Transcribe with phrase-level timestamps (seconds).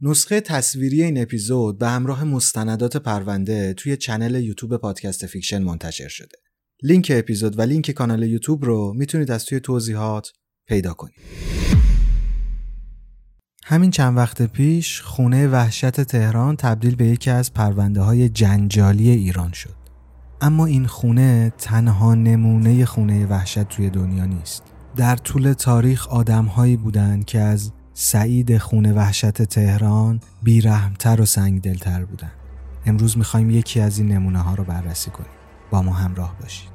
[0.00, 6.36] نسخه تصویری این اپیزود به همراه مستندات پرونده توی channel یوتیوب پادکست فیکشن منتشر شده.
[6.82, 10.32] لینک اپیزود و لینک کانال یوتیوب رو می‌تونید از توی توضیحات
[10.68, 11.16] پیدا کنید.
[13.64, 19.52] همین چند وقت پیش خونه وحشت تهران تبدیل به یکی از پرونده های جنجالی ایران
[19.52, 19.74] شد.
[20.40, 24.62] اما این خونه تنها نمونه خونه وحشت توی دنیا نیست.
[24.96, 32.30] در طول تاریخ آدمهایی بودند که از سعید خونه وحشت تهران بیرحمتر و سنگدلتر بودن.
[32.86, 35.30] امروز می‌خوایم یکی از این نمونه ها رو بررسی کنیم.
[35.70, 36.68] با ما همراه باشید.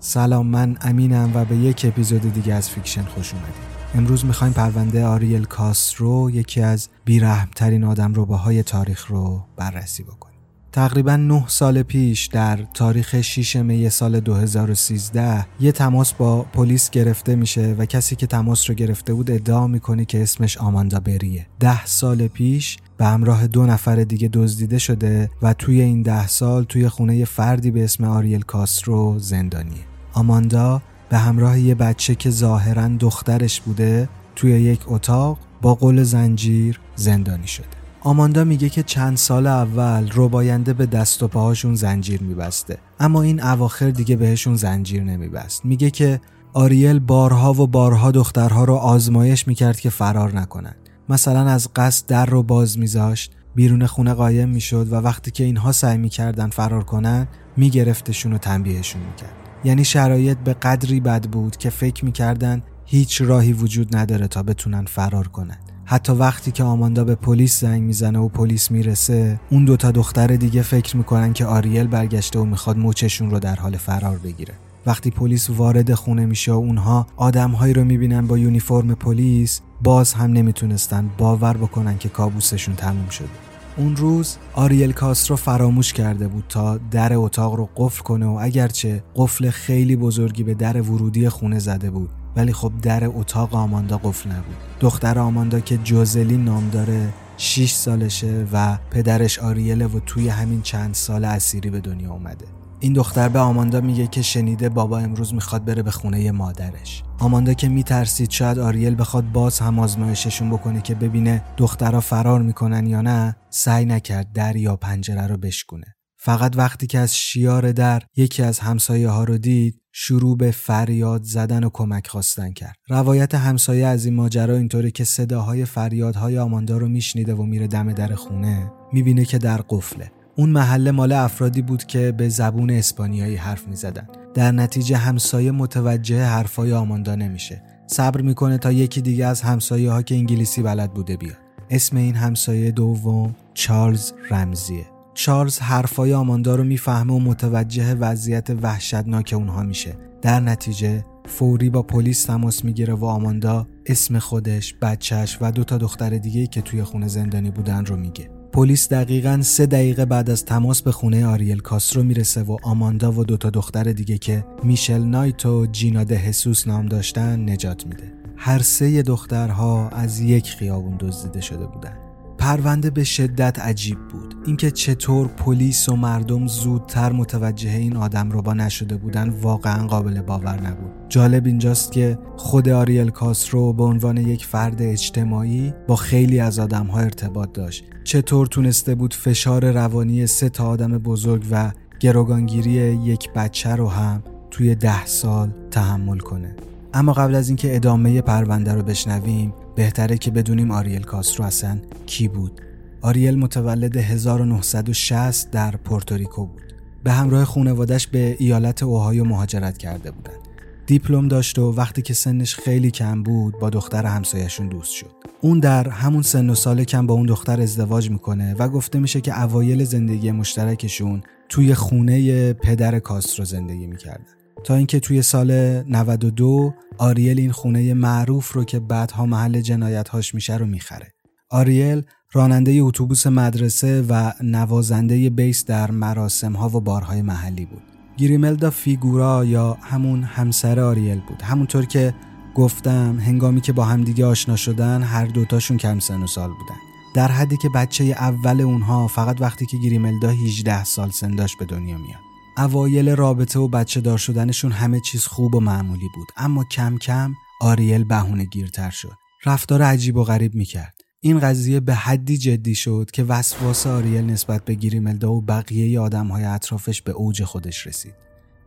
[0.00, 3.54] سلام من امینم و به یک اپیزود دیگه از فیکشن خوش اومدید
[3.94, 10.31] امروز می‌خوایم پرونده آریل کاسترو یکی از بیرحمترین آدم ربا های تاریخ رو بررسی بکنیم.
[10.72, 17.34] تقریبا 9 سال پیش در تاریخ 6 می سال 2013 یه تماس با پلیس گرفته
[17.34, 21.46] میشه و کسی که تماس رو گرفته بود ادعا می‌کنه که اسمش آماندا بریه.
[21.60, 26.64] ده سال پیش به همراه دو نفر دیگه دزدیده شده و توی این ده سال
[26.64, 29.84] توی خونه فردی به اسم آریل کاسترو زندانیه.
[30.12, 36.80] آماندا به همراه یه بچه که ظاهرا دخترش بوده توی یک اتاق با قل زنجیر
[36.96, 37.81] زندانی شده.
[38.04, 42.78] آماندا میگه که چند سال اول روباینده به دست و پاهاشون زنجیر میبسته.
[43.00, 45.64] اما این اواخر دیگه بهشون زنجیر نمیبست.
[45.64, 46.20] میگه که
[46.52, 50.74] آریل بارها و بارها دخترها رو آزمایش می‌کرد که فرار نکنن.
[51.08, 55.72] مثلا از قصد در رو باز میذاشت بیرون خونه قایم می‌شد و وقتی که اینها
[55.72, 59.36] سعی می‌کردن فرار کنن میگرفتشون و تنبیهشون می‌کرد.
[59.64, 64.84] یعنی شرایط به قدری بد بود که فکر می‌کردن هیچ راهی وجود نداره تا بتونن
[64.84, 65.58] فرار کنن.
[65.84, 70.62] حتی وقتی که آماندا به پلیس زنگ می‌زنه و پلیس می‌رسه اون دوتا دختر دیگه
[70.62, 74.54] فکر می‌کنن که آریل برگشته و می‌خواد موچشون رو در حال فرار بگیره.
[74.86, 80.32] وقتی پلیس وارد خونه میشه و اونها آدمهایی رو می‌بینن با یونیفرم پلیس باز هم
[80.32, 83.28] نمی‌تونستن باور بکنن که کابوسشون تموم شده.
[83.76, 89.04] اون روز آریل کاسترو فراموش کرده بود تا در اتاق رو قفل کنه و اگرچه
[89.16, 94.30] قفل خیلی بزرگی به در ورودی خونه زده بود ولی خب در اتاق آماندا قفل
[94.30, 94.56] نبود.
[94.80, 100.94] دختر آماندا که جوزلی نام داره 6 سالشه و پدرش آریله و توی همین چند
[100.94, 102.46] سال اسیری به دنیا اومده.
[102.80, 107.02] این دختر به آماندا میگه که شنیده بابا امروز می‌خواد بره به خونه مادرش.
[107.18, 112.86] آماندا که میترسید شاید آریل بخواد باز هم آزمایششون بکنه که ببینه دخترها فرار می‌کنن
[112.86, 115.94] یا نه سعی نکرد در یا پنجره رو بشکونه.
[116.16, 121.22] فقط وقتی که از شیار در یکی از همسایه ها رو دید شروع به فریاد
[121.22, 122.76] زدن و کمک خواستن کرد.
[122.88, 127.92] روایت همسایه از این ماجرا اینطوری که صداهای فریادهای آماندا رو میشنیده و میره دم
[127.92, 130.12] در خونه می‌بینه که در قفله.
[130.36, 134.08] اون محله مال افرادی بود که به زبون اسپانیایی حرف می‌زدن.
[134.34, 137.62] در نتیجه همسایه متوجه حرفای آماندا نمیشه.
[137.86, 141.38] صبر می‌کنه تا یکی دیگه از همسایه ها که انگلیسی بلد بوده بیاد.
[141.70, 144.91] اسم این همسایه دوم چارلز رمزیه.
[145.14, 151.82] چارلز حرفای آماندا رو می‌فهمه و متوجه وضعیت وحشتناک اونها میشه در نتیجه فوری با
[151.82, 156.82] پلیس تماس می‌گیره و آماندا اسم خودش، بچهش و دو تا دختر دیگه که توی
[156.82, 158.30] خونه زندانی بودن رو میگه.
[158.52, 163.24] پلیس دقیقا سه دقیقه بعد از تماس به خونه آریل کاسترو می‌رسه و آماندا و
[163.24, 168.12] دو تا دختر دیگه که میشل نایت و جینا ده حسوس نام داشتن نجات میده.
[168.36, 172.01] هر سه دخترها از یک خیابون دزدیده شده بودند.
[172.42, 174.34] پرونده به شدت عجیب بود.
[174.46, 180.20] اینکه چطور پلیس و مردم زودتر متوجه این آدم رو با نشده بودن واقعا قابل
[180.20, 180.90] باور نبود.
[181.08, 186.86] جالب اینجاست که خود آریل کاسرو به عنوان یک فرد اجتماعی با خیلی از آدم
[186.86, 187.84] ها ارتباط داشت.
[188.04, 192.70] چطور تونسته بود فشار روانی سه تا آدم بزرگ و گروگانگیری
[193.04, 196.56] یک بچه رو هم توی ده سال تحمل کنه.
[196.94, 202.28] اما قبل از اینکه ادامه پرونده رو بشنویم بهتره که بدونیم آریل کاسترو اصلا کی
[202.28, 202.60] بود.
[203.02, 206.62] آریل متولد 1960 در پورتوریکو بود.
[207.04, 210.38] به همراه خانوادش به ایالت اوهایو مهاجرت کرده بودند.
[210.86, 215.10] دیپلم داشت و وقتی که سنش خیلی کم بود با دختر همسایشون دوست شد.
[215.40, 219.20] اون در همون سن و سال کم با اون دختر ازدواج می‌کنه و گفته میشه
[219.20, 224.41] که اوایل زندگی مشترکشون توی خونه پدر کاسترو زندگی می‌کردن.
[224.64, 225.50] تا اینکه توی سال
[225.82, 231.12] 92 آریل این خونه معروف رو که بعدها محل جنایتهاش میشه رو می‌خره.
[231.50, 232.02] آریل
[232.32, 237.82] راننده اتوبوس مدرسه و نوازنده بیس در مراسم ها و بارهای محلی بود.
[238.16, 241.42] گریملدا فیگورا یا همون همسر آریل بود.
[241.42, 242.14] همونطور که
[242.54, 246.76] گفتم هنگامی که با همدیگه آشنا شدن هر دوتاشون کم سن و سال بودن.
[247.14, 251.64] در حدی که بچه اول اونها فقط وقتی که گریملدا 18 سال سن داشت به
[251.64, 252.31] دنیا میاد.
[252.58, 256.28] اوایل رابطه و بچه دار شدنشون همه چیز خوب و معمولی بود.
[256.36, 259.12] اما کم کم آریل بهونه گیرتر شد.
[259.46, 260.94] رفتار عجیب و غریب می‌کرد.
[261.20, 266.44] این قضیه به حدی جدی شد که وسواس آریل نسبت به گریملدا و بقیه های
[266.44, 268.14] اطرافش به اوج خودش رسید.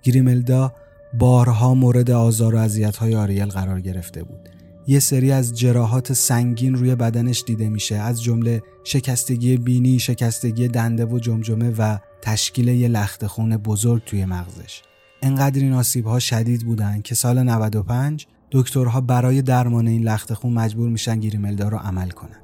[0.04, 0.74] گریملدا
[1.20, 4.55] بارها مورد آزار و های آریل قرار گرفته بود.
[4.88, 11.06] یه سری از جراحات سنگین روی بدنش دیده میشه از جمله شکستگی بینی، شکستگی دنده
[11.06, 14.82] و جمجمه و تشکیل یه لخت خون بزرگ توی مغزش.
[15.22, 20.54] انقدر این آسیب ها شدید بودن که سال 95 دکترها برای درمان این لخت خون
[20.54, 22.40] مجبور میشن گریملدا رو عمل کنن.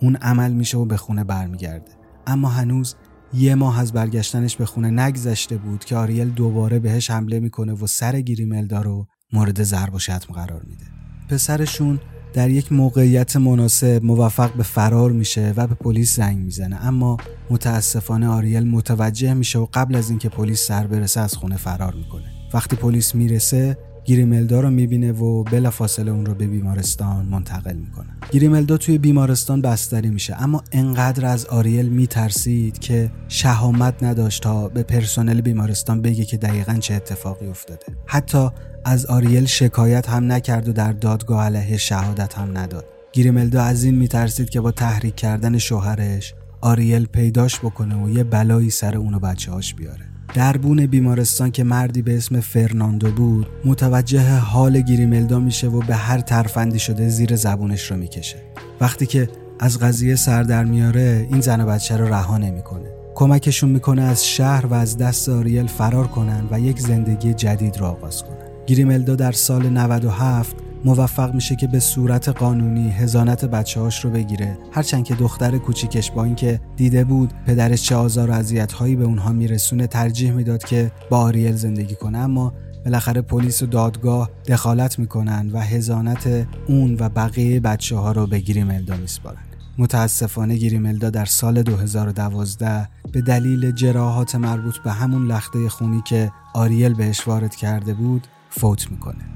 [0.00, 1.92] اون عمل میشه و به خونه برمیگرده.
[2.26, 2.94] اما هنوز
[3.34, 7.86] یه ماه از برگشتنش به خونه نگذشته بود که آریل دوباره بهش حمله می‌کنه و
[7.86, 11.01] سر گریملدا رو مورد ضرب و شتم قرار میده.
[11.32, 12.00] پسرشون
[12.32, 16.86] در یک موقعیت مناسب موفق به فرار میشه و به پلیس زنگ می‌زنه.
[16.86, 17.16] اما
[17.50, 22.24] متاسفانه آریل متوجه میشه و قبل از اینکه پلیس سر برسه از خونه فرار می‌کنه.
[22.54, 28.08] وقتی پلیس می‌رسه گریملدا رو می‌بینه و بلافاصله اون رو به بیمارستان منتقل می‌کنه.
[28.32, 30.42] گریملدا توی بیمارستان بستری میشه.
[30.42, 36.74] اما انقدر از آریل میترسید که شهامت نداشت تا به پرسنل بیمارستان بگه که دقیقا
[36.74, 37.86] چه اتفاقی افتاده.
[38.06, 38.48] حتی
[38.84, 42.84] از آریل شکایت هم نکرد و در دادگاه علیه شهادت هم نداد.
[43.12, 48.70] گریملدا از این میترسید که با تحریک کردن شوهرش آریل پیداش بکنه و یه بلایی
[48.70, 50.04] سر اونو بچه هاش بیاره.
[50.34, 56.20] دربون بیمارستان که مردی به اسم فرناندو بود متوجه حال گریملدا میشه و به هر
[56.20, 58.36] ترفندی شده زیر زبونش رو می‌کشه.
[58.80, 59.28] وقتی که
[59.60, 62.92] از قضیه سر در میاره این زن و بچه رو رها نمی‌کنه.
[63.14, 67.90] کمکشون می‌کنه از شهر و از دست آریل فرار کنن و یک زندگی جدید را
[67.90, 68.41] آغاز کنن.
[68.66, 74.58] گریملدا در سال 97 موفق میشه که به صورت قانونی هزانت بچه هاش رو بگیره.
[74.72, 79.04] هرچند که دختر کوچیکش با اینکه دیده بود پدرش چه آزار و اذیت هایی به
[79.04, 82.52] اونها میرسونه ترجیح می‌داد که با آریل زندگی کنه اما
[82.84, 88.38] بالاخره پلیس و دادگاه دخالت می‌کنن و هزانت اون و بقیه بچه ها رو به
[88.38, 89.42] گریملدا میسپارن.
[89.78, 96.94] متاسفانه گریملدا در سال 2012 به دلیل جراحات مربوط به همون لخته خونی که آریل
[96.94, 99.28] بهش وارد کرده بود فوت می‌کنه.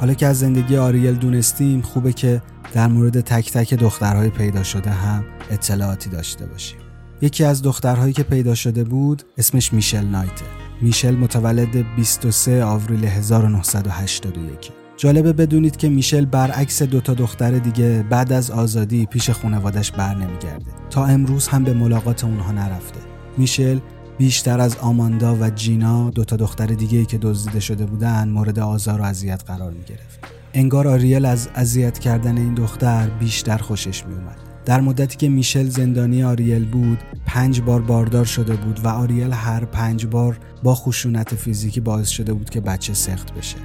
[0.00, 2.42] حالا که از زندگی آریل دونستیم خوبه که
[2.74, 6.78] در مورد تک تک دخترهای پیدا شده هم اطلاعاتی داشته باشیم.
[7.22, 10.44] یکی از دخترهایی که پیدا شده بود اسمش میشل نایته
[10.82, 18.50] میشل متولد 23 آوریل 1981 جالبه بدونید که میشل برعکس دوتا دختر دیگه بعد از
[18.50, 20.70] آزادی پیش خانوادش بر نمیگرده.
[20.90, 23.00] تا امروز هم به ملاقات اونها نرفته.
[23.36, 23.78] میشل
[24.18, 28.58] بیشتر از آماندا و جینا دو تا دختر دیگه ای که دزدیده شده بودن مورد
[28.58, 30.20] آزار و اذیت قرار می گرفت.
[30.54, 34.36] انگار آریل از اذیت کردن این دختر بیشتر خوشش می اومد.
[34.66, 39.64] در مدتی که میشل زندانی آریل بود پنج بار باردار شده بود و آریل هر
[39.64, 43.56] پنج بار با خشونت فیزیکی باعث شده بود که بچه سقط بشه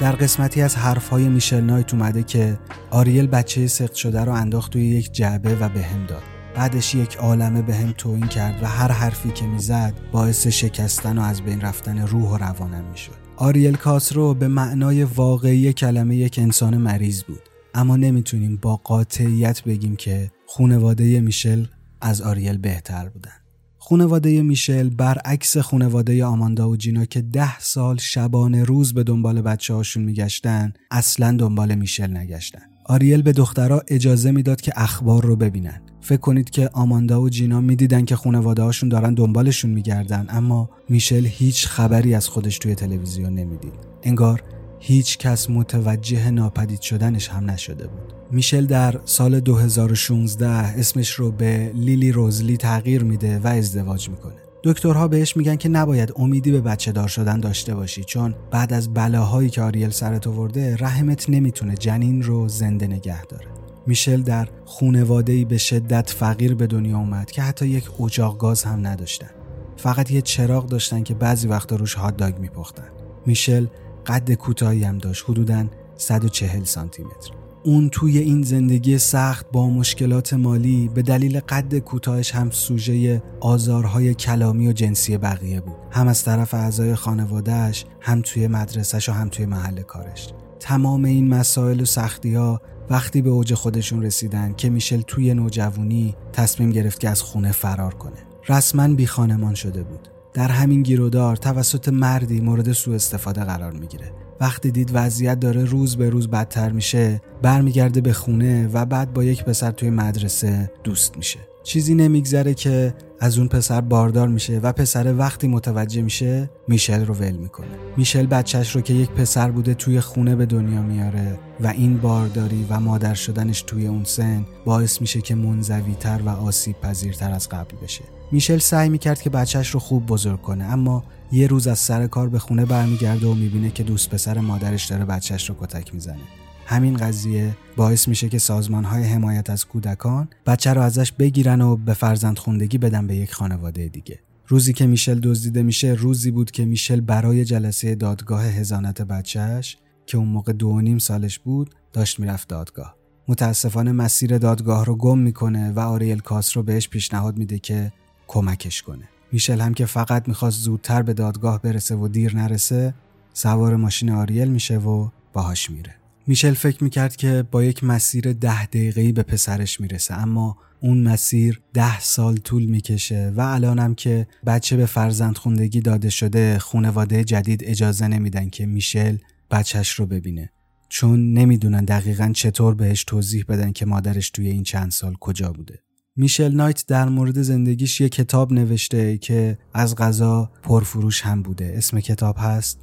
[0.00, 2.58] در قسمتی از حرفهای میشل نایت اومده که
[2.90, 7.62] آریل بچه سقط شده رو انداخت توی یک جعبه و بهم داد بعدش یک عالمه
[7.62, 11.98] به هم توهین کرد و هر حرفی که می‌زد باعث شکستن و از بین رفتن
[11.98, 13.12] روح و روانم می‌شد.
[13.36, 17.40] آریل کاسترو به معنای واقعی کلمه یک انسان مریض بود.
[17.74, 21.64] اما نمی‌تونیم با قاطعیت بگیم که خونواده میشل
[22.00, 23.38] از آریل بهتر بودن.
[23.78, 29.74] خونواده میشل برعکس خونواده آماندا و جینا که ده سال شبانه روز به دنبال بچه
[29.74, 32.62] هاشون میگشتن اصلا دنبال میشل نگشتن.
[32.88, 35.80] آریل به دخترها اجازه می‌داد که اخبار رو ببینن.
[36.00, 41.26] فکر کنید که آماندا و جینا می‌دیدن که خانواده هاشون دارن دنبالشون میگردن اما میشل
[41.26, 43.72] هیچ خبری از خودش توی تلویزیون نمی‌دید.
[44.02, 44.42] انگار
[44.80, 48.12] هیچ کس متوجه ناپدید شدنش هم نشده بود.
[48.30, 54.47] میشل در سال 2016 اسمش رو به لیلی روزلی تغییر میده و ازدواج می‌کنه.
[54.68, 58.94] دکترها بهش میگن که نباید امیدی به بچه دار شدن داشته باشی چون بعد از
[58.94, 63.46] بلاهایی که آریل سرت آورده رحمت نمی‌تونه جنین رو زنده نگه داره.
[63.86, 68.86] میشل در خونواده‌ای به شدت فقیر به دنیا اومد که حتی یک اجاق گاز هم
[68.86, 69.30] نداشتن.
[69.76, 72.88] فقط یه چراغ داشتن که بعضی وقتا روش هات داگ میپختن.
[73.26, 73.66] میشل
[74.06, 75.64] قد کوتاهی هم داشت حدوداً
[75.96, 77.30] 140 سانتی متر.
[77.68, 84.14] اون توی این زندگی سخت با مشکلات مالی به دلیل قد کوتاهش هم سوژه آزارهای
[84.14, 85.76] کلامی و جنسی بقیه بود.
[85.90, 90.28] هم از طرف اعضای خانوادهش هم توی مدرسهش و هم توی محل کارش.
[90.60, 92.60] تمام این مسائل و سختی ها
[92.90, 97.94] وقتی به اوج خودشون رسیدن که میشل توی نوجوانی تصمیم گرفت که از خونه فرار
[97.94, 98.26] کنه.
[98.48, 100.08] رسما بی خانمان شده بود.
[100.34, 104.12] در همین گیرودار توسط مردی مورد سوء استفاده قرار می‌گیره.
[104.40, 109.24] وقتی دید وضعیت داره روز به روز بدتر میشه برمیگرده به خونه و بعد با
[109.24, 111.38] یک پسر توی مدرسه دوست میشه.
[111.62, 117.14] چیزی نمیگذره که از اون پسر باردار میشه و پسر وقتی متوجه میشه میشل رو
[117.14, 117.66] ول می‌کنه.
[117.96, 122.66] میشل بچهش رو که یک پسر بوده توی خونه به دنیا میاره و این بارداری
[122.70, 127.76] و مادر شدنش توی اون سن باعث میشه که منزویتر و آسیب پذیرتر از قبل
[127.82, 128.04] بشه.
[128.32, 132.28] میشل سعی می‌کرد که بچهش رو خوب بزرگ کنه اما یه روز از سر کار
[132.28, 136.18] به خونه برمیگرده و می‌بینه که دوست پسر مادرش داره بچهش رو کتک می‌زنه.
[136.66, 141.76] همین قضیه باعث میشه که سازمان های حمایت از کودکان بچه رو ازش بگیرن و
[141.76, 144.18] به فرزند خوندگی بدن به یک خانواده دیگه.
[144.46, 150.18] روزی که میشل دزدیده میشه روزی بود که میشل برای جلسه دادگاه هزانت بچهش که
[150.18, 152.96] اون موقع دو و نیم سالش بود داشت می‌رفت دادگاه.
[153.28, 157.92] متاسفانه مسیر دادگاه رو گم می‌کنه و آریل کاس رو بهش پیشنهاد میده که
[158.28, 159.08] کمکش کنه.
[159.32, 162.94] میشل هم که فقط می‌خواست زودتر به دادگاه برسه و دیر نرسه
[163.32, 165.94] سوار ماشین آریل میشه و باهاش میره.
[166.26, 171.60] میشل فکر می‌کرد که با یک مسیر ده دقیقه‌ای به پسرش می‌رسه اما اون مسیر
[171.74, 177.64] ده سال طول می‌کشه و الانم که بچه به فرزند خوندگی داده شده خونواده جدید
[177.64, 179.16] اجازه نمیدن که میشل
[179.50, 180.50] بچهش رو ببینه.
[180.88, 185.78] چون نمی‌دونن دقیقا چطور بهش توضیح بدن که مادرش توی این چند سال کجا بوده.
[186.20, 191.72] میشل نایت در مورد زندگیش یه کتاب نوشته که از غذا پرفروش هم بوده.
[191.76, 192.78] اسم کتاب هست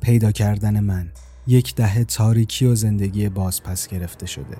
[0.00, 1.08] پیدا کردن من.
[1.46, 4.56] یک دهه تاریکی و زندگی باز پس گرفته شده.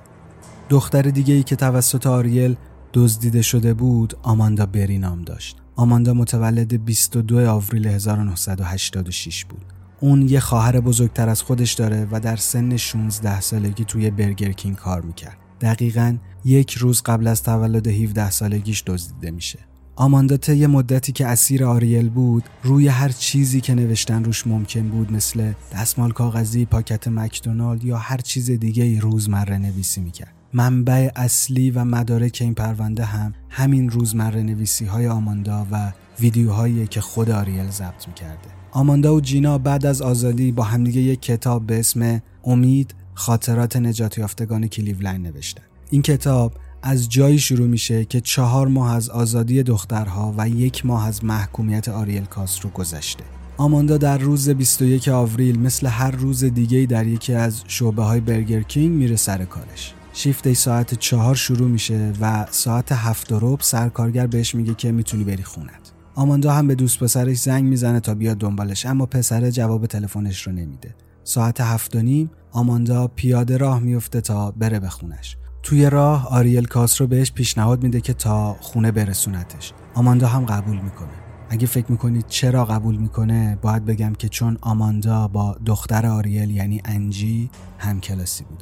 [0.69, 2.55] دختر دیگه ای که توسط آریل
[2.93, 5.57] دزدیده شده بود آماندا بری نام داشت.
[5.75, 9.65] آماندا متولد 22 آوریل 1986 بود.
[9.99, 14.75] اون یه خواهر بزرگتر از خودش داره و در سن 16 سالگی توی برگر کینگ
[14.75, 15.48] کار می‌کرد.
[15.61, 19.59] دقیقا یک روز قبل از تولد 17 سالگیش دزدیده میشه
[19.99, 25.11] آماندا طی مدتی که اسیر آریل بود روی هر چیزی که نوشتن روش ممکن بود
[25.11, 30.33] مثل دستمال کاغذی، پاکت مکدونالد یا هر چیز دیگه ای روزمره نویسی می‌کرد.
[30.53, 37.01] منبع اصلی و مدارک این پرونده هم همین روزمره نویسی های آماندا و ویدیوهایی که
[37.01, 38.49] خود آریل ضبط می‌کرده.
[38.71, 44.17] آماندا و جینا بعد از آزادی با همدیگه یک کتاب به اسم امید خاطرات نجات
[44.17, 45.63] یافتگان کلیولند نوشتن.
[45.89, 51.07] این کتاب از جایی شروع میشه که چهار ماه از آزادی دخترها و یک ماه
[51.07, 53.23] از محکومیت آریل کاسترو گذشته.
[53.57, 58.61] آماندا در روز 21 آوریل مثل هر روز دیگه در یکی از شعبه های برگر
[58.61, 59.93] کینگ میره سر کارش.
[60.13, 65.23] شیفت ساعت چهار شروع میشه و ساعت هفت و ربع سرکارگر بهش میگه که می‌تونی
[65.23, 65.91] بری خونت.
[66.15, 70.53] آماندا هم به دوست پسرش زنگ می‌زنه تا بیاد دنبالش اما پسر جواب تلفنش رو
[70.53, 70.95] نمیده.
[71.23, 75.37] ساعت هفت و نیم آماندا پیاده راه میفته تا بره به خونش.
[75.63, 79.73] توی راه آریل کاس رو بهش پیشنهاد میده که تا خونه برسونتش.
[79.93, 81.09] آماندا هم قبول می‌کنه.
[81.49, 86.81] اگه فکر می‌کنید چرا قبول می‌کنه باید بگم که چون آماندا با دختر آریل یعنی
[86.85, 88.61] انجی هم کلاسی بود.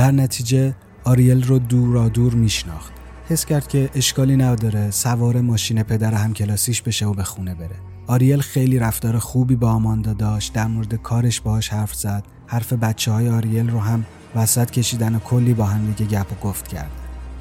[0.00, 2.92] در نتیجه آریل رو دورا دور میشناخت.
[3.28, 7.76] حس کرد که اشکالی نداره سوار ماشین پدر همکلاسیش بشه و به خونه بره.
[8.06, 12.24] آریل خیلی رفتار خوبی با آماندا داشت در مورد کارش باهاش حرف زد.
[12.46, 14.04] حرف بچه های آریل رو هم
[14.34, 16.90] وسط کشیدن و کلی با هم دیگه گپ و گفت کرد.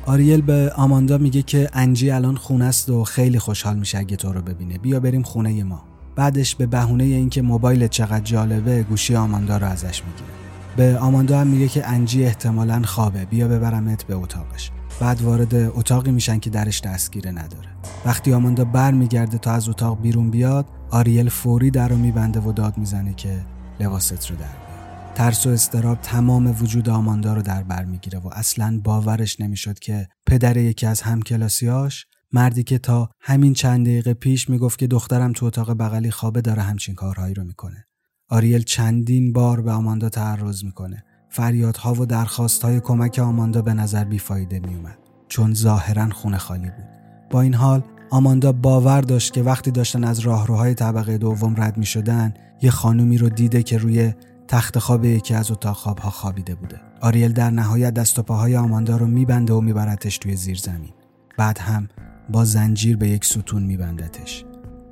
[0.05, 4.33] آریل به آماندا میگه که انجی الان خونه است و خیلی خوشحال میشه اگه تو
[4.33, 4.77] رو ببینه.
[4.77, 5.83] بیا بریم خونه ما.
[6.15, 10.48] بعدش به بهونه اینکه موبایل چقدر جالبه گوشی آماندا رو ازش می‌گیره.
[10.79, 13.25] به آماندا هم میگه که انجی احتمالا خوابه.
[13.25, 14.71] بیا ببرمت به اتاقش.
[15.01, 17.69] بعد وارد اتاقی میشن که درش دستگیره نداره.
[18.05, 22.51] وقتی آماندا بر میگرده تا از اتاق بیرون بیاد آریل فوری در رو میبنده و
[22.51, 23.41] داد می‌زنه که
[23.79, 25.13] لباست رو در بیار.
[25.15, 30.07] ترس و استراب تمام وجود آماندا رو در بر می‌گیره و اصلا باورش نمی‌شد که
[30.25, 35.45] پدر یکی از همکلاسیاش مردی که تا همین چند دقیقه پیش می‌گفت که دخترم تو
[35.45, 37.85] اتاق بغلی خوابه داره همچین کارهایی رو می‌کنه.
[38.31, 41.03] آریل چندین بار به آماندا تعرض می‌کنه.
[41.29, 46.85] فریادها و درخواستهای کمک آماندا به نظر بیفایده میومد چون ظاهرا خونه خالی بود.
[47.29, 51.85] با این حال آماندا باور داشت که وقتی داشتن از راهروهای طبقه دوم رد می
[51.85, 54.13] شدن یه خانومی رو دیده که روی
[54.47, 56.81] تخت خواب یکی از اتاق خوابها خوابیده بوده.
[57.01, 60.93] آریل در نهایت دست و پاهای آماندا رو میبنده و میبرتش توی زیر زمین
[61.37, 61.87] بعد هم
[62.29, 64.45] با زنجیر به یک ستون میبندتش.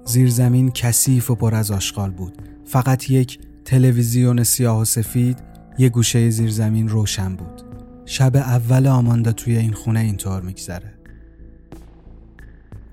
[0.06, 2.57] زیر زمین کثیف و پر از آشغال بود.
[2.68, 5.40] فقط یک تلویزیون سیاه و سفید
[5.78, 7.62] یه گوشه زیر زمین روشن بود.
[8.06, 10.94] شب اول آماندا توی این خونه اینطور میگذره.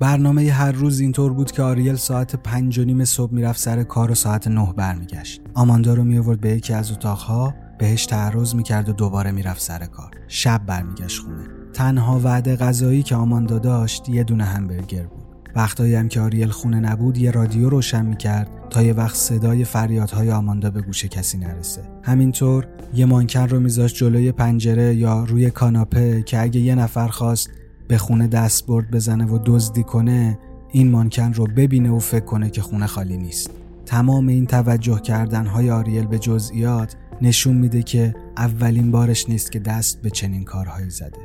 [0.00, 4.10] برنامه هر روز اینطور بود که آریل ساعت پنج و نیم صبح می‌رفت سر کار
[4.10, 5.40] و ساعت نه برمیگشت.
[5.54, 10.10] آماندا رو میآورد به یکی از اتاقها بهش تعرض می‌کرد و دوباره می‌رفت سر کار.
[10.28, 11.44] شب برمیگشت خونه.
[11.72, 15.13] تنها وعده غذایی که آماندا داشت یه دونه همبرگر بود.
[15.56, 20.30] وقتایی هم که آریل خونه نبود یه رادیو روشن می‌کرد تا یه وقت صدای فریادهای
[20.30, 21.82] آماندا به گوش کسی نرسه.
[22.02, 27.50] همینطور یه مانکن رو میذاشت جلوی پنجره یا روی کاناپه که اگه یه نفر خواست
[27.88, 30.38] به خونه دست برد بزنه و دزدی کنه
[30.72, 33.50] این مانکن رو ببینه و فکر کنه که خونه خالی نیست.
[33.86, 39.58] تمام این توجه کردن های آریل به جزئیات نشون میده که اولین بارش نیست که
[39.58, 41.18] دست به چنین کارهایی زده.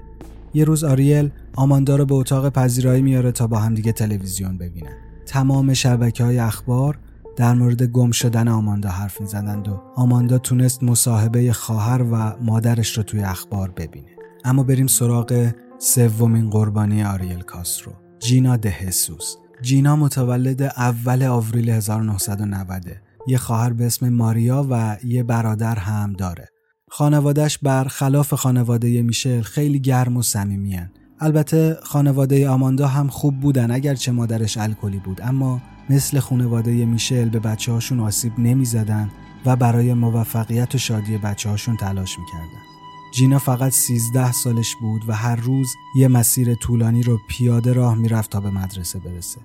[0.53, 4.95] یه روز آریل آماندا رو به اتاق پذیرایی میاره تا با همدیگه تلویزیون ببینن.
[5.25, 6.99] تمام شبکه های اخبار
[7.35, 13.03] در مورد گم شدن آماندا حرف می‌زدند و آماندا تونست مصاحبه خواهر و مادرش رو
[13.03, 14.07] توی اخبار ببینه.
[14.45, 22.83] اما بریم سراغ سومین قربانی آریل کاسترو جینا دهسوس جینا متولد اول آوریل 1990
[23.27, 26.49] یه خواهر به اسم ماریا و یه برادر هم داره.
[26.91, 34.11] خانوادهش برخلاف خانواده میشل خیلی گرم و صمیمیان البته خانواده آماندا هم خوب بودن اگرچه
[34.11, 39.11] مادرش الکلی بود اما مثل خانواده میشل به بچه هاشون آسیب نمی زدن
[39.45, 42.61] و برای موفقیت و شادی بچه هاشون تلاش می‌کردن
[43.11, 48.31] جینا فقط 13 سالش بود و هر روز یه مسیر طولانی رو پیاده راه می‌رفت
[48.31, 49.41] تا به مدرسه برسه.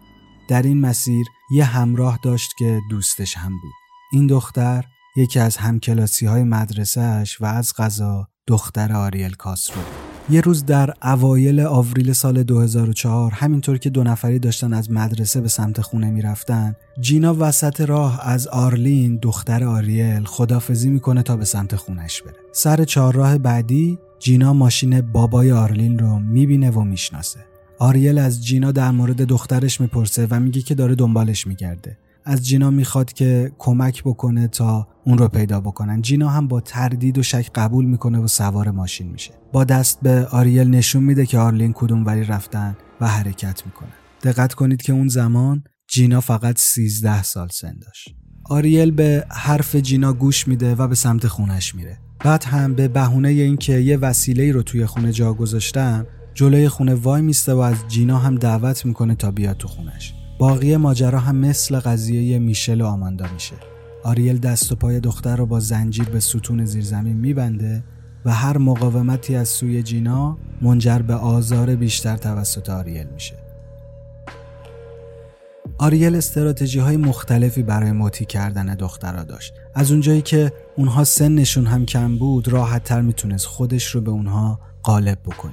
[0.49, 3.73] در این مسیر یه همراه داشت که دوستش هم بود.
[4.13, 4.85] این دختر
[5.17, 9.83] یکی از همکلاسی های مدرسهش و از قضا دختر آریل کاسرو
[10.31, 15.49] یه روز در اوایل آوریل سال 2004 همینطور که دو نفری داشتن از مدرسه به
[15.49, 21.77] سمت خونه می‌رفتن جینا وسط راه از آرلین دختر آریل خدافزی می‌کنه تا به سمت
[21.77, 22.37] خونش بره.
[22.53, 27.41] سر چهارراه بعدی جینا ماشین بابای آرلین رو می‌بینه و می‌شناسه.
[27.79, 31.99] آریل از جینا در مورد دخترش می‌پرسه و میگه که داره دنبالش میگرده.
[32.25, 36.03] از جینا می‌خواد که کمک بکنه تا اون رو پیدا بکنن.
[36.03, 39.35] جینا هم با تردید و شک قبول می‌کنه و سوار ماشین میشه.
[39.53, 44.55] با دست به آریل نشون میده که آرلین کدوم وری رفتن و حرکت می‌کنه دقت
[44.55, 48.15] کنید که اون زمان جینا فقط 13 سال سن داشت.
[48.45, 51.99] آریل به حرف جینا گوش میده و به سمت خونش میره.
[52.25, 57.23] بعد هم به بهونه اینکه یه وسیله رو توی خونه جا گذاشتم جلوی خونه وای
[57.23, 60.15] میسته و از جینا هم دعوت می‌کنه تا بیاد تو خونش.
[60.39, 63.55] باقی ماجرا هم مثل قضیه میشل و آماندا میشه.
[64.05, 67.85] آریل دست و پای دختر رو با زنجیر به ستون زیرزمین میبنده
[68.25, 73.35] و هر مقاومتی از سوی جینا منجر به آزار بیشتر توسط آریل میشه.
[75.79, 79.55] آریل استراتژی های مختلفی برای موتی کردن دخترها داشت.
[79.75, 84.61] از اونجایی که اونها سنشون هم کم بود راحت تر می‌تونست خودش رو به اونها
[84.85, 85.53] غالب بکنه.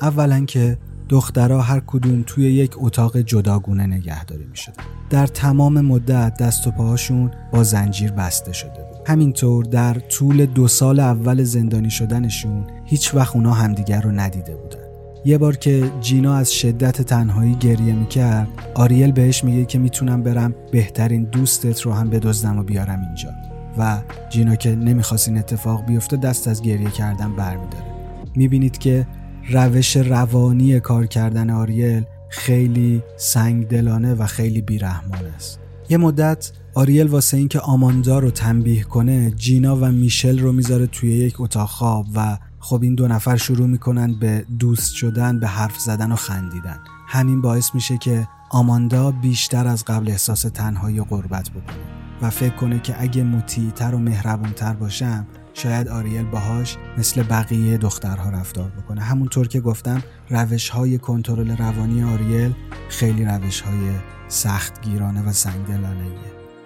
[0.00, 0.78] اولا که
[1.10, 4.84] دخترها هر کدوم توی یک اتاق جداگونه نگهداری می شدن.
[5.10, 9.08] در تمام مدت دست و پاهاشون با زنجیر بسته شده بود.
[9.08, 14.78] همینطور در طول دو سال اول زندانی شدنشون هیچ وقت اونا همدیگر رو ندیده بودن
[15.24, 20.54] یه بار که جینا از شدت تنهایی گریه می‌کرد آریل بهش میگه که می‌تونم برم
[20.72, 23.28] بهترین دوستت رو هم بدزدم و بیارم اینجا
[23.78, 27.84] و جینا که نمی‌خواست این اتفاق بیفته دست از گریه کردن برمیداره
[28.36, 29.06] می‌بینید که
[29.52, 35.60] روش روانی کار کردن آریل خیلی سنگدلانه و خیلی بیرحمان است.
[35.88, 41.10] یه مدت آریل واسه اینکه آماندا رو تنبیه کنه جینا و میشل رو می‌ذاره توی
[41.10, 45.78] یک اتاق خواب و خب این دو نفر شروع می‌کنن به دوست شدن به حرف
[45.78, 46.78] زدن و خندیدن.
[47.08, 52.54] همین باعث میشه که آماندا بیشتر از قبل احساس تنهایی و غربت بکنه و فکر
[52.54, 59.00] کنه که اگه مطیعتر و مهربونتر باشم شاید آریل باهاش مثل بقیه دخترها رفتار بکنه.
[59.00, 62.54] همونطور که گفتم روش های کنترل روانی آریل
[62.88, 63.90] خیلی روش های
[64.28, 66.04] سخت گیرانه و سنگدلانه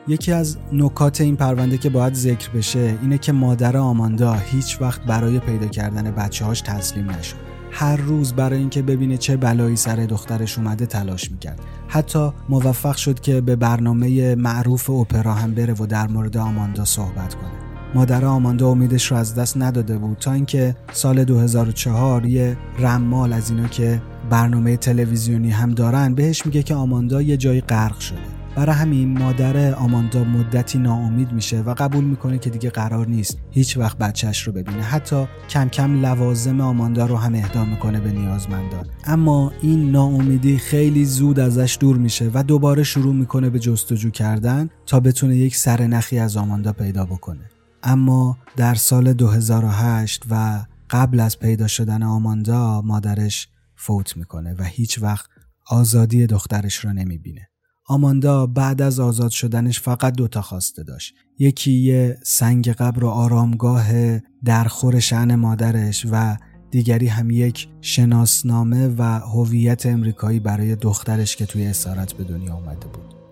[0.09, 5.01] یکی از نکات این پرونده که باید ذکر بشه اینه که مادر آماندا هیچ وقت
[5.01, 7.37] برای پیدا کردن بچه هاش تسلیم نشد.
[7.71, 11.61] هر روز برای اینکه ببینه چه بلایی سر دخترش اومده تلاش می‌کرد.
[11.89, 17.35] حتی موفق شد که به برنامه معروف اپرا هم بره و در مورد آماندا صحبت
[17.35, 17.64] کنه.
[17.95, 23.51] مادر آماندا امیدش رو از دست نداده بود تا اینکه سال 2004 یه رمال از
[23.51, 28.19] اینا که برنامه تلویزیونی هم دارن بهش میگه که آماندا یه جایی غرق شده.
[28.57, 33.77] برای همین مادر آماندا مدتی ناامید میشه و قبول می‌کنه که دیگه قرار نیست هیچ
[33.77, 34.83] وقت بچهش رو ببینه.
[34.83, 38.87] حتی کم کم لوازم آماندا رو هم اهدا می‌کنه به نیازمندان.
[39.07, 44.69] اما این ناامیدی خیلی زود ازش دور میشه و دوباره شروع می‌کنه به جستجو کردن
[44.87, 47.41] تا بتونه یک سرنخی از آماندا پیدا بکنه.
[47.85, 55.03] اما در سال 2008 و قبل از پیدا شدن آماندا مادرش فوت می‌کنه و هیچ
[55.03, 55.27] وقت
[55.67, 57.49] آزادی دخترش را نمی‌بینه.
[57.87, 61.15] آماندا بعد از آزاد شدنش فقط دوتا خواسته داشت.
[61.39, 66.37] یکی یه سنگ قبر و آرامگاه درخور شعن مادرش و
[66.71, 72.87] دیگری هم یک شناسنامه و هویت امریکایی برای دخترش که توی اسارت به دنیا اومده
[72.87, 73.24] بود.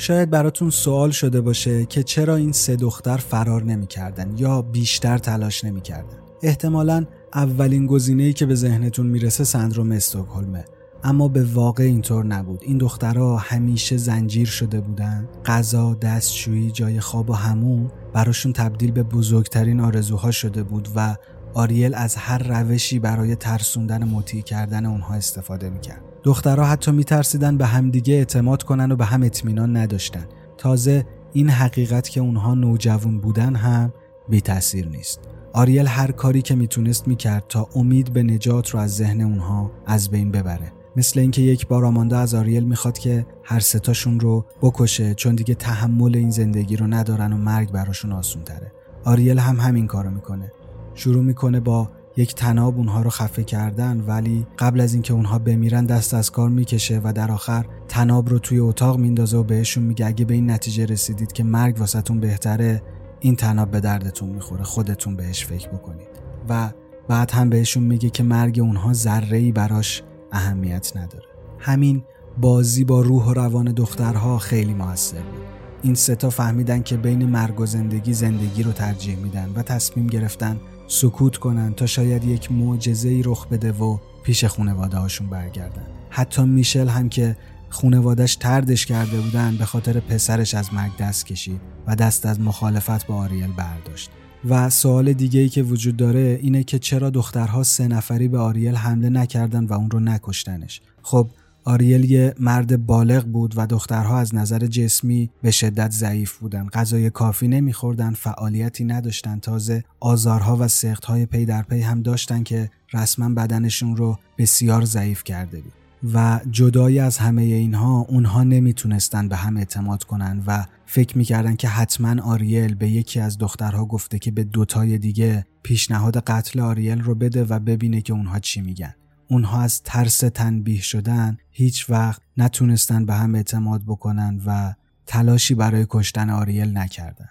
[0.00, 5.64] شاید براتون سوال شده باشه که چرا این سه دختر فرار نمی‌کردن یا بیشتر تلاش
[5.64, 6.16] نمی‌کردن.
[6.42, 10.64] احتمالا اولین گزینه‌ای که به ذهنتون می‌رسه سندروم استکهلمه.
[11.04, 12.60] اما به واقع اینطور نبود.
[12.62, 15.28] این دخترها همیشه زنجیر شده بودن.
[15.46, 21.16] غذا دستشویی جای خواب و همون براشون تبدیل به بزرگترین آرزوها شده بود و
[21.54, 26.07] آریل از هر روشی برای ترسوندن مطیع کردن اونها استفاده می‌کرد.
[26.22, 30.24] دخترها حتی میترسیدن به همدیگه اعتماد کنن و به هم اطمینان نداشتن.
[30.58, 33.92] تازه این حقیقت که اونها نوجوان بودن هم
[34.28, 35.20] بی تاثیر نیست.
[35.52, 40.10] آریل هر کاری که می‌تونست می‌کرد تا امید به نجات رو از ذهن اونها از
[40.10, 40.72] بین ببره.
[40.96, 45.54] مثل اینکه یک بار آماندا از آریل می‌خواد که هر ستاشون رو بکشه چون دیگه
[45.54, 48.72] تحمل این زندگی رو ندارن و مرگ براشون آسون تره
[49.04, 50.52] آریل هم همین کارو می‌کنه.
[50.94, 55.84] شروع می‌کنه با یک تناب اونها رو خفه کردن ولی قبل از اینکه اونها بمیرن
[55.86, 60.06] دست از کار می‌کشه و در آخر تناب رو توی اتاق میندازه و بهشون میگه
[60.06, 62.82] اگه به این نتیجه رسیدید که مرگ واسهتون بهتره
[63.20, 64.64] این تناب به دردتون می‌خوره.
[64.64, 66.08] خودتون بهش فکر بکنید.
[66.48, 66.70] و
[67.08, 70.02] بعد هم بهشون میگه که مرگ اونها ذره براش
[70.32, 71.26] اهمیت نداره.
[71.58, 72.04] همین
[72.40, 75.42] بازی با روح و روان دخترها خیلی موثر بود.
[75.82, 80.60] این ستا فهمیدن که بین مرگ و زندگی زندگی رو ترجیح میدن و تصمیم گرفتن
[80.88, 85.86] سکوت کنن تا شاید یک معجزه رخ بده و پیش خونواده هاشون برگردن.
[86.10, 87.36] حتی میشل هم که
[87.70, 93.06] خونوادش تردش کرده بودن به خاطر پسرش از مرگ دست کشید و دست از مخالفت
[93.06, 94.10] با آریل برداشت.
[94.48, 98.74] و سوال دیگه ای که وجود داره اینه که چرا دخترها سه نفری به آریل
[98.74, 100.80] حمله نکردن و اون رو نکشتنش.
[101.02, 101.28] خب
[101.68, 106.66] آریل یه مرد بالغ بود و دخترها از نظر جسمی به شدت ضعیف بودن.
[106.66, 109.38] غذای کافی نمیخوردن فعالیتی نداشتن.
[109.38, 115.24] تازه آزارها و سقطهای پی در پی هم داشتن که رسما بدنشون رو بسیار ضعیف
[115.24, 115.72] کرده بود.
[116.14, 121.68] و جدای از همه اینها اونها نمی‌تونستن به هم اعتماد کنن و فکر می‌کردن که
[121.68, 127.14] حتما آریل به یکی از دخترها گفته که به دوتای دیگه پیشنهاد قتل آریل رو
[127.14, 128.94] بده و ببینه که اونها چی میگن.
[129.28, 134.74] اونها از ترس تنبیه شدن هیچ وقت نتونستن به هم اعتماد بکنن و
[135.06, 137.28] تلاشی برای کشتن آریل نکردن.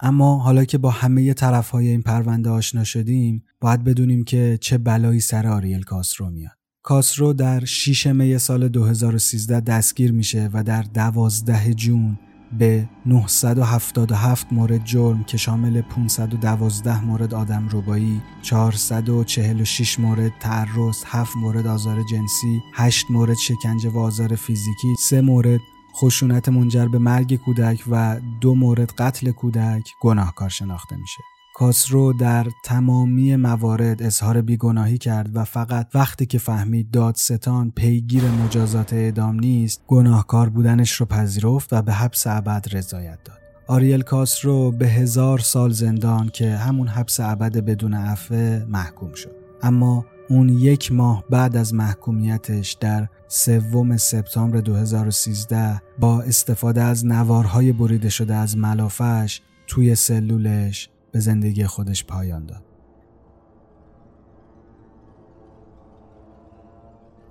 [0.00, 4.78] اما حالا که با همه طرف های این پرونده آشنا شدیم باید بدونیم که چه
[4.78, 6.52] بلایی سر آریل کاسرو میاد.
[6.82, 12.18] کاسرو در 6 می سال 2013 دستگیر میشه و در 12 جون
[12.52, 21.66] به 977 مورد جرم که شامل 512 مورد آدم ربایی، 446 مورد تعرض، 7 مورد
[21.66, 25.60] آزار جنسی، 8 مورد شکنجه و آزار فیزیکی، 3 مورد
[25.94, 31.37] خشونت منجر به مرگ کودک و دو مورد قتل کودک گناهکار شناخته میشه.
[31.58, 38.92] کاسرو در تمامی موارد اظهار بیگناهی کرد و فقط وقتی که فهمید دادستان پیگیر مجازات
[38.92, 43.38] اعدام نیست گناهکار بودنش رو پذیرفت و به حبس ابد رضایت داد.
[43.66, 48.34] آریل کاسرو به هزار سال زندان که همون حبس ابد بدون عفو
[48.68, 49.36] محکوم شد.
[49.62, 57.72] اما اون یک ماه بعد از محکومیتش در سوم سپتامبر 2013 با استفاده از نوارهای
[57.72, 62.64] بریده شده از ملافش توی سلولش به زندگی خودش پایان داد.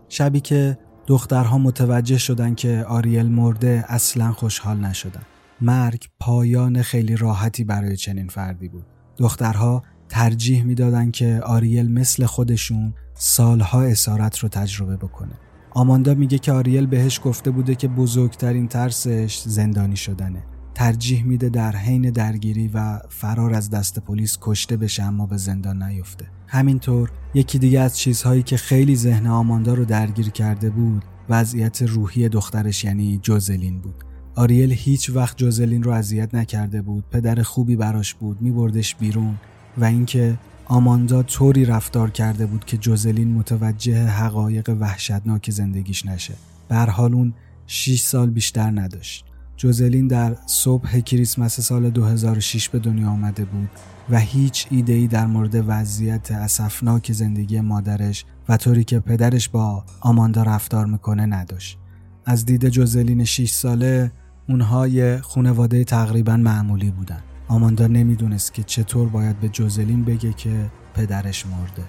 [0.10, 5.22] شبی که دخترها متوجه شدن که آریل مرده اصلا خوشحال نشدن.
[5.62, 8.86] مرگ پایان خیلی راحتی برای چنین فردی بود.
[9.18, 15.34] دخترها ترجیح می‌دادند که آریل مثل خودشون سالها اسارت رو تجربه بکنه.
[15.72, 20.44] آماندا میگه که آریل بهش گفته بوده که بزرگترین ترسش زندانی شدنه.
[20.78, 25.84] ترجیح میده در حین درگیری و فرار از دست پلیس کشته بشه اما به زندان
[25.84, 26.26] نیفته.
[26.48, 32.30] همینطور یکی دیگه از چیزهایی که خیلی ذهن آماندا رو درگیر کرده بود وضعیت روحی
[32.30, 34.04] دخترش یعنی جوزلین بود.
[34.36, 37.04] آریل هیچ وقت جوزلین رو اذیت نکرده بود.
[37.12, 38.42] پدر خوبی براش بود.
[38.42, 39.36] میبردش بیرون
[39.78, 46.34] و اینکه آماندا طوری رفتار کرده بود که جوزلین متوجه حقایق وحشتناک زندگیش نشه.
[46.70, 47.34] به حال اون
[47.68, 49.27] 6 سال بیشتر نداشت.
[49.58, 53.70] جوزلین در صبح کریسمس سال 2006 به دنیا آمده بود
[54.10, 60.44] و هیچ ایده‌ای در مورد وضعیت اسفناک زندگی مادرش و طوری که پدرش با آماندا
[60.44, 61.78] رفتار می‌کنه نداشت.
[62.26, 64.12] از دید جوزلین 6 ساله
[64.50, 67.20] اونها یه خونواده تقریبا معمولی بودن.
[67.48, 71.84] آماندا نمی‌دونست که چطور باید به جوزلین بگه که پدرش مرده.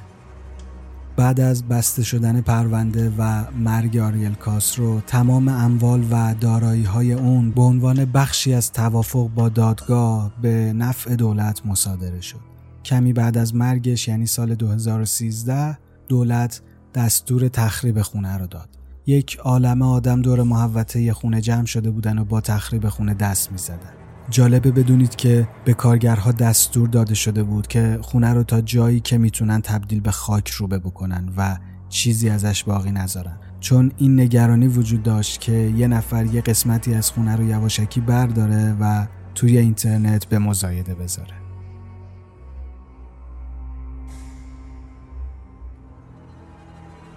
[1.18, 7.50] بعد از بسته شدن پرونده و مرگ آریل کاسرو تمام اموال و دارایی های اون
[7.50, 12.40] به عنوان بخشی از توافق با دادگاه به نفع دولت مصادره شد.
[12.84, 15.78] کمی بعد از مرگش یعنی سال 2013
[16.08, 16.62] دولت
[16.94, 18.68] دستور تخریب خونه رو داد.
[19.06, 23.58] یک عالمه آدم دور محوطه خونه جمع شده بودن و با تخریب خونه دست می
[23.58, 23.97] زدن.
[24.30, 29.18] جالبه بدونید که به کارگرها دستور داده شده بود که خونه رو تا جایی که
[29.18, 31.56] می‌تونن تبدیل به خاک روبه بکنن و
[31.88, 33.38] چیزی ازش باقی نذارن.
[33.60, 38.76] چون این نگرانی وجود داشت که یه نفر یه قسمتی از خونه رو یواشکی برداره
[38.80, 41.47] و توی اینترنت به مزایده بذاره.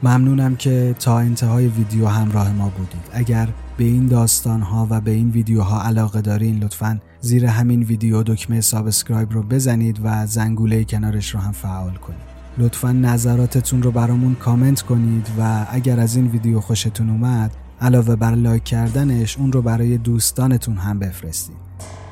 [0.03, 3.01] ممنونم که تا انتهای ویدیو همراه ما بودید.
[3.13, 8.23] اگر به این داستان ها و به این ویدیوها علاقه دارین لطفا زیر همین ویدیو
[8.23, 12.31] دکمه subscribe رو بزنید و زنگوله کنارش رو هم فعال کنید.
[12.57, 18.35] لطفا نظراتتون رو برامون کامنت کنید و اگر از این ویدیو خوشتون اومد علاوه بر
[18.35, 21.55] لایک کردنش اون رو برای دوستانتون هم بفرستید.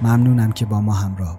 [0.02, 1.38] ممنونم که با ما همراه